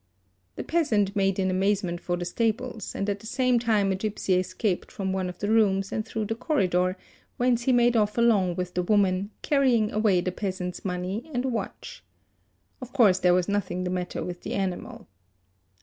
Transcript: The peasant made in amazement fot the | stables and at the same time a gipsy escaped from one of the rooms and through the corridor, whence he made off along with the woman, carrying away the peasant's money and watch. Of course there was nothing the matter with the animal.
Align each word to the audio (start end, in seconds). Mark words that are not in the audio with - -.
The 0.55 0.63
peasant 0.63 1.15
made 1.15 1.37
in 1.37 1.51
amazement 1.51 2.01
fot 2.01 2.17
the 2.17 2.25
| 2.25 2.25
stables 2.25 2.95
and 2.95 3.07
at 3.07 3.19
the 3.19 3.27
same 3.27 3.59
time 3.59 3.91
a 3.91 3.95
gipsy 3.95 4.33
escaped 4.33 4.91
from 4.91 5.13
one 5.13 5.29
of 5.29 5.37
the 5.37 5.47
rooms 5.49 5.91
and 5.91 6.03
through 6.03 6.25
the 6.25 6.33
corridor, 6.33 6.97
whence 7.37 7.61
he 7.65 7.71
made 7.71 7.95
off 7.95 8.17
along 8.17 8.55
with 8.55 8.73
the 8.73 8.81
woman, 8.81 9.29
carrying 9.43 9.91
away 9.91 10.19
the 10.19 10.31
peasant's 10.31 10.83
money 10.83 11.29
and 11.35 11.45
watch. 11.45 12.03
Of 12.81 12.91
course 12.93 13.19
there 13.19 13.35
was 13.35 13.47
nothing 13.47 13.83
the 13.83 13.91
matter 13.91 14.23
with 14.23 14.41
the 14.41 14.55
animal. 14.55 15.07